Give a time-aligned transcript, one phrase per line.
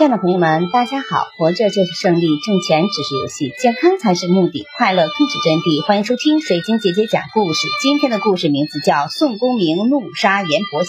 [0.00, 1.26] 亲爱的朋友们，大家好！
[1.36, 5.86] 活着就是胜利，挣钱只是游戏，健康才是目的，快乐更是真谛。
[5.86, 7.68] 欢迎收听水晶姐姐讲故事。
[7.82, 10.88] 今天的故事名字叫《宋公明怒杀阎婆惜》。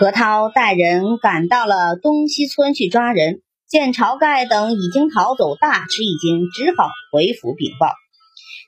[0.00, 7.94] 何涛带人赶到了东西村去抓人，见晁盖等已经逃走，大吃一惊，只好回府禀报。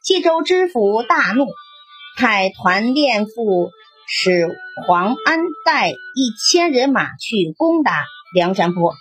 [0.04, 1.46] 冀州知府大怒，
[2.16, 3.72] 派团练副
[4.10, 4.48] 使
[4.86, 8.04] 黄安带一千人马去攻打
[8.34, 8.94] 梁山泊。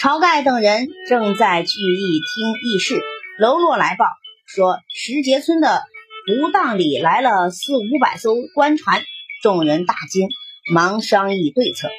[0.00, 3.00] 晁盖等人正在聚义听议事，
[3.40, 4.06] 喽啰来报
[4.46, 5.82] 说石碣村的
[6.26, 9.02] 湖荡里来了四五百艘官船，
[9.42, 10.28] 众人大惊。
[10.72, 11.90] 忙商议对策，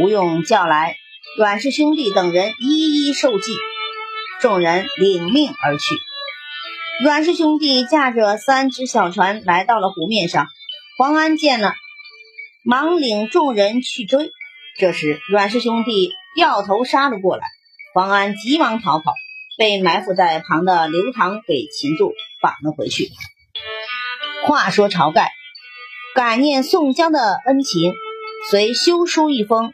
[0.00, 0.96] 吴用叫来
[1.38, 3.52] 阮氏兄弟等人一一受计，
[4.40, 5.84] 众人领命而去。
[7.04, 10.48] 阮氏兄弟驾着三只小船来到了湖面上，
[10.98, 11.74] 黄安见了，
[12.64, 14.32] 忙领众人去追。
[14.80, 17.46] 这时阮氏兄弟掉头杀了过来，
[17.94, 19.14] 黄安急忙逃跑，
[19.56, 23.10] 被埋伏在旁的刘唐给擒住，绑了回去。
[24.48, 25.30] 话说晁盖
[26.16, 27.94] 感念宋江的恩情。
[28.50, 29.72] 遂修书一封，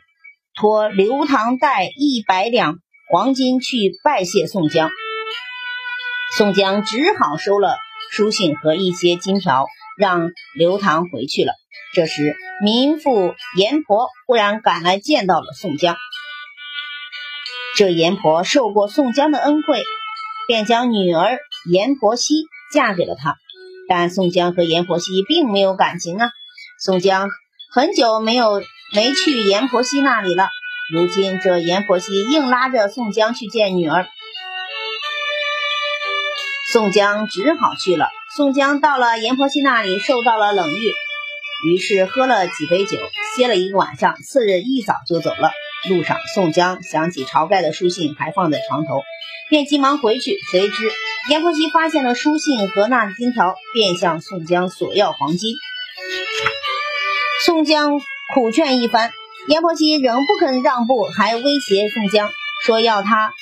[0.55, 4.91] 托刘唐带一百两黄金去拜谢宋江。
[6.36, 7.78] 宋江只好收了
[8.11, 9.66] 书信和一些金条，
[9.98, 11.53] 让刘唐回去了。
[11.95, 15.97] 这时，民妇阎婆忽然赶来，见到了宋江。
[17.77, 19.83] 这阎婆受过宋江的恩惠，
[20.48, 21.39] 便将女儿
[21.70, 23.37] 阎婆惜嫁给了他。
[23.89, 26.31] 但宋江和阎婆惜并没有感情啊。
[26.81, 27.28] 宋江。
[27.72, 28.62] 很久没有
[28.95, 30.48] 没去阎婆惜那里了。
[30.92, 34.06] 如今这阎婆惜硬拉着宋江去见女儿，
[36.72, 38.06] 宋江只好去了。
[38.37, 42.99] 宋江到了阎婆惜那里，受到了冷遇，于是喝了几杯酒，
[43.37, 44.17] 歇了一个晚上。
[44.25, 45.53] 次日一早就走了。
[45.89, 49.03] 路上，宋江想起晁盖的书信还放在床头，
[49.49, 50.37] 便急忙回去。
[50.51, 50.91] 谁知
[51.31, 55.55] 阎婆惜发现了书信和那金条，便向宋江索要黄金。
[57.44, 58.00] 宋江
[58.34, 59.12] 苦劝一番，
[59.47, 62.28] 阎婆惜仍不肯让步，还威胁宋江
[62.65, 63.33] 说要他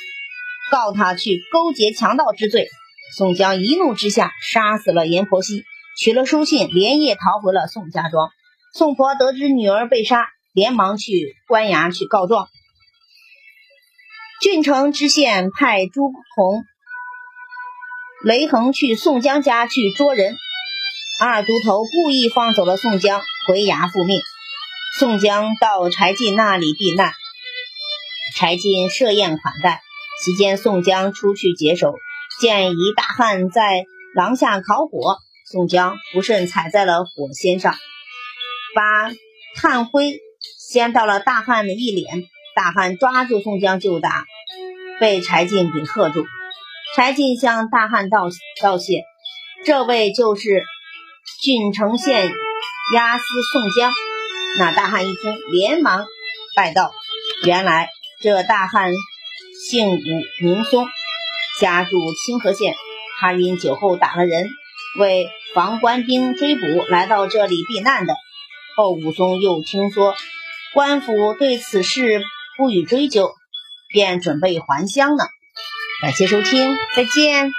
[0.70, 2.68] 告他去勾结强盗之罪。
[3.16, 5.64] 宋江一怒之下杀死了阎婆惜，
[5.98, 8.30] 取了书信，连夜逃回了宋家庄。
[8.74, 12.48] 宋婆得知女儿被杀，连忙去官衙去告状。
[14.40, 16.64] 郡城知县派朱仝、
[18.24, 20.34] 雷横去宋江家去捉人。
[21.20, 24.20] 二都头故意放走了宋江，回衙复命。
[24.98, 27.12] 宋江到柴进那里避难，
[28.34, 29.82] 柴进设宴款待。
[30.24, 31.94] 期间，宋江出去解手，
[32.42, 33.84] 见一大汉在
[34.16, 35.16] 廊下烤火，
[35.46, 37.76] 宋江不慎踩在了火仙上，
[38.74, 39.12] 把
[39.54, 40.18] 炭灰
[40.58, 42.24] 掀到了大汉的一脸。
[42.56, 44.24] 大汉抓住宋江就打，
[44.98, 46.24] 被柴进给喝住。
[46.96, 48.28] 柴进向大汉道
[48.60, 49.04] 道谢，
[49.64, 50.64] 这位就是。
[51.40, 52.32] 郡城县
[52.94, 53.92] 押司宋江，
[54.58, 56.04] 那大汉一听，连忙
[56.56, 56.92] 拜道
[57.46, 57.88] ：“原来
[58.20, 58.92] 这大汉
[59.68, 60.00] 姓武，
[60.40, 60.84] 名松，
[61.62, 61.90] 家住
[62.26, 62.74] 清河县。
[63.20, 64.48] 他因酒后打了人，
[64.98, 68.16] 为防官兵追捕，来到这里避难的。
[68.76, 70.16] 后武松又听说
[70.74, 72.20] 官府对此事
[72.58, 73.30] 不予追究，
[73.88, 75.24] 便准备还乡了。”
[76.02, 77.52] 感谢收听，再见。